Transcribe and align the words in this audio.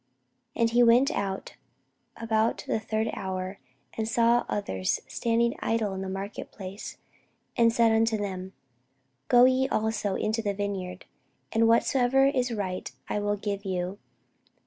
And 0.55 0.71
he 0.71 0.81
went 0.81 1.11
out 1.11 1.53
about 2.17 2.63
the 2.67 2.79
third 2.79 3.11
hour, 3.13 3.59
and 3.95 4.07
saw 4.09 4.45
others 4.49 4.99
standing 5.07 5.53
idle 5.59 5.93
in 5.93 6.01
the 6.01 6.09
marketplace, 6.09 6.97
and 7.55 7.71
said 7.71 7.91
unto 7.91 8.17
them; 8.17 8.53
Go 9.27 9.45
ye 9.45 9.69
also 9.69 10.15
into 10.15 10.41
the 10.41 10.55
vineyard, 10.55 11.05
and 11.51 11.67
whatsoever 11.67 12.25
is 12.25 12.51
right 12.51 12.91
I 13.09 13.19
will 13.19 13.35
give 13.37 13.63
you. 13.63 13.99